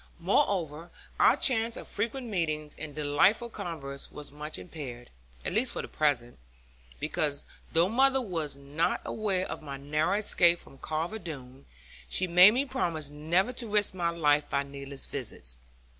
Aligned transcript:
Moreover, 0.19 0.89
our 1.19 1.37
chance 1.37 1.77
of 1.77 1.87
frequent 1.87 2.25
meetings 2.25 2.73
and 2.79 2.95
delightful 2.95 3.51
converse 3.51 4.11
was 4.11 4.31
much 4.31 4.57
impaired, 4.57 5.11
at 5.45 5.53
least 5.53 5.73
for 5.73 5.83
the 5.83 5.87
present; 5.87 6.39
because 6.99 7.43
though 7.71 7.87
mother 7.87 8.19
was 8.19 8.55
not 8.55 9.01
aware 9.05 9.45
of 9.45 9.61
my 9.61 9.77
narrow 9.77 10.17
escape 10.17 10.57
from 10.57 10.79
Carver 10.79 11.19
Doone, 11.19 11.67
she 12.09 12.25
made 12.25 12.55
me 12.55 12.65
promise 12.65 13.11
never 13.11 13.53
to 13.53 13.67
risk 13.67 13.93
my 13.93 14.09
life 14.09 14.49
by 14.49 14.63
needless 14.63 15.05
visits. 15.05 15.57